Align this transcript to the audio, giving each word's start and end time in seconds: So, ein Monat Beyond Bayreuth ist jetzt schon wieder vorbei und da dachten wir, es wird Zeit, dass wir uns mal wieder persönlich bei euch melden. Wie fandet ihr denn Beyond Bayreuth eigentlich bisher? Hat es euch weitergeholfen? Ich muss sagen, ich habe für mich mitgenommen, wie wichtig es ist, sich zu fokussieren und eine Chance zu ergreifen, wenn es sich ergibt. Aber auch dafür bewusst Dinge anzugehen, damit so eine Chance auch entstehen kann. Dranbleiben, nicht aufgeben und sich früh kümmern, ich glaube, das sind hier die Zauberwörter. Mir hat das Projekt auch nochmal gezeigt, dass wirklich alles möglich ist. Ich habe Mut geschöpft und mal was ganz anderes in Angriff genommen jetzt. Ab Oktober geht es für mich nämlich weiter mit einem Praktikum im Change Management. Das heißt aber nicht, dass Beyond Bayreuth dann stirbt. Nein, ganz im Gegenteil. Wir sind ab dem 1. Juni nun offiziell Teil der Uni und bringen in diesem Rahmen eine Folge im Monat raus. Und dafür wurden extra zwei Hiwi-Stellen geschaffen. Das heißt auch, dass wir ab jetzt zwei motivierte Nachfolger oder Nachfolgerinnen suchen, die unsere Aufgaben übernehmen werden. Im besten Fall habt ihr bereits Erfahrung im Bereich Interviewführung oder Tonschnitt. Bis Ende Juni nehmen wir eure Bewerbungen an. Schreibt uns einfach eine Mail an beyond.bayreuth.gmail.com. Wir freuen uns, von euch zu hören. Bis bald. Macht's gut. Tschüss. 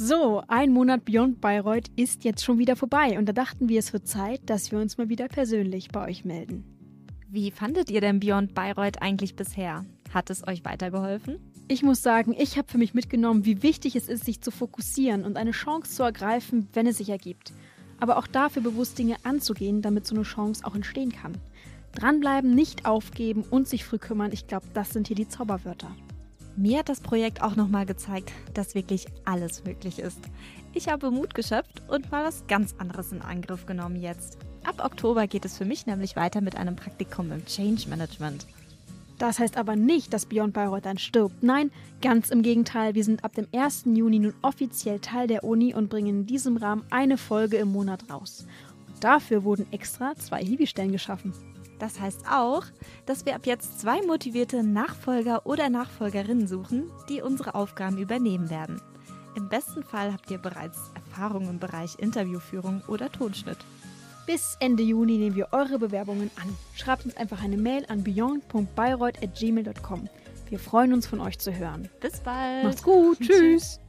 So, 0.00 0.44
ein 0.46 0.72
Monat 0.72 1.04
Beyond 1.04 1.40
Bayreuth 1.40 1.88
ist 1.96 2.22
jetzt 2.22 2.44
schon 2.44 2.60
wieder 2.60 2.76
vorbei 2.76 3.18
und 3.18 3.28
da 3.28 3.32
dachten 3.32 3.68
wir, 3.68 3.80
es 3.80 3.92
wird 3.92 4.06
Zeit, 4.06 4.48
dass 4.48 4.70
wir 4.70 4.78
uns 4.78 4.96
mal 4.96 5.08
wieder 5.08 5.26
persönlich 5.26 5.88
bei 5.88 6.08
euch 6.08 6.24
melden. 6.24 6.62
Wie 7.28 7.50
fandet 7.50 7.90
ihr 7.90 8.00
denn 8.00 8.20
Beyond 8.20 8.54
Bayreuth 8.54 9.02
eigentlich 9.02 9.34
bisher? 9.34 9.84
Hat 10.14 10.30
es 10.30 10.46
euch 10.46 10.64
weitergeholfen? 10.64 11.40
Ich 11.66 11.82
muss 11.82 12.00
sagen, 12.00 12.32
ich 12.38 12.56
habe 12.56 12.70
für 12.70 12.78
mich 12.78 12.94
mitgenommen, 12.94 13.44
wie 13.44 13.64
wichtig 13.64 13.96
es 13.96 14.08
ist, 14.08 14.24
sich 14.24 14.40
zu 14.40 14.52
fokussieren 14.52 15.24
und 15.24 15.36
eine 15.36 15.50
Chance 15.50 15.90
zu 15.90 16.04
ergreifen, 16.04 16.68
wenn 16.74 16.86
es 16.86 16.98
sich 16.98 17.08
ergibt. 17.08 17.52
Aber 17.98 18.18
auch 18.18 18.28
dafür 18.28 18.62
bewusst 18.62 19.00
Dinge 19.00 19.16
anzugehen, 19.24 19.82
damit 19.82 20.06
so 20.06 20.14
eine 20.14 20.22
Chance 20.22 20.64
auch 20.64 20.76
entstehen 20.76 21.10
kann. 21.10 21.32
Dranbleiben, 21.90 22.54
nicht 22.54 22.86
aufgeben 22.86 23.42
und 23.50 23.66
sich 23.66 23.84
früh 23.84 23.98
kümmern, 23.98 24.30
ich 24.30 24.46
glaube, 24.46 24.66
das 24.74 24.90
sind 24.90 25.08
hier 25.08 25.16
die 25.16 25.26
Zauberwörter. 25.26 25.90
Mir 26.58 26.80
hat 26.80 26.88
das 26.88 27.00
Projekt 27.00 27.40
auch 27.40 27.54
nochmal 27.54 27.86
gezeigt, 27.86 28.32
dass 28.52 28.74
wirklich 28.74 29.06
alles 29.24 29.62
möglich 29.62 30.00
ist. 30.00 30.18
Ich 30.74 30.88
habe 30.88 31.12
Mut 31.12 31.32
geschöpft 31.32 31.82
und 31.86 32.10
mal 32.10 32.24
was 32.24 32.48
ganz 32.48 32.74
anderes 32.78 33.12
in 33.12 33.22
Angriff 33.22 33.64
genommen 33.64 33.94
jetzt. 33.94 34.38
Ab 34.64 34.84
Oktober 34.84 35.28
geht 35.28 35.44
es 35.44 35.56
für 35.56 35.64
mich 35.64 35.86
nämlich 35.86 36.16
weiter 36.16 36.40
mit 36.40 36.56
einem 36.56 36.74
Praktikum 36.74 37.30
im 37.30 37.46
Change 37.46 37.88
Management. 37.88 38.44
Das 39.18 39.38
heißt 39.38 39.56
aber 39.56 39.76
nicht, 39.76 40.12
dass 40.12 40.26
Beyond 40.26 40.52
Bayreuth 40.52 40.84
dann 40.84 40.98
stirbt. 40.98 41.44
Nein, 41.44 41.70
ganz 42.02 42.30
im 42.30 42.42
Gegenteil. 42.42 42.96
Wir 42.96 43.04
sind 43.04 43.22
ab 43.22 43.34
dem 43.34 43.46
1. 43.52 43.84
Juni 43.94 44.18
nun 44.18 44.34
offiziell 44.42 44.98
Teil 44.98 45.28
der 45.28 45.44
Uni 45.44 45.74
und 45.74 45.88
bringen 45.88 46.08
in 46.08 46.26
diesem 46.26 46.56
Rahmen 46.56 46.82
eine 46.90 47.18
Folge 47.18 47.58
im 47.58 47.70
Monat 47.70 48.10
raus. 48.10 48.48
Und 48.88 49.04
dafür 49.04 49.44
wurden 49.44 49.72
extra 49.72 50.16
zwei 50.16 50.42
Hiwi-Stellen 50.42 50.90
geschaffen. 50.90 51.32
Das 51.78 52.00
heißt 52.00 52.24
auch, 52.30 52.64
dass 53.06 53.26
wir 53.26 53.34
ab 53.34 53.46
jetzt 53.46 53.80
zwei 53.80 54.02
motivierte 54.02 54.62
Nachfolger 54.62 55.46
oder 55.46 55.68
Nachfolgerinnen 55.68 56.46
suchen, 56.46 56.90
die 57.08 57.22
unsere 57.22 57.54
Aufgaben 57.54 57.98
übernehmen 57.98 58.50
werden. 58.50 58.80
Im 59.36 59.48
besten 59.48 59.82
Fall 59.84 60.12
habt 60.12 60.30
ihr 60.30 60.38
bereits 60.38 60.90
Erfahrung 60.94 61.48
im 61.48 61.58
Bereich 61.58 61.98
Interviewführung 61.98 62.82
oder 62.88 63.10
Tonschnitt. 63.12 63.58
Bis 64.26 64.56
Ende 64.60 64.82
Juni 64.82 65.16
nehmen 65.16 65.36
wir 65.36 65.48
eure 65.52 65.78
Bewerbungen 65.78 66.30
an. 66.36 66.54
Schreibt 66.74 67.06
uns 67.06 67.16
einfach 67.16 67.42
eine 67.42 67.56
Mail 67.56 67.86
an 67.88 68.04
beyond.bayreuth.gmail.com. 68.04 70.08
Wir 70.50 70.58
freuen 70.58 70.92
uns, 70.92 71.06
von 71.06 71.20
euch 71.20 71.38
zu 71.38 71.54
hören. 71.54 71.88
Bis 72.00 72.20
bald. 72.20 72.64
Macht's 72.64 72.82
gut. 72.82 73.18
Tschüss. 73.20 73.80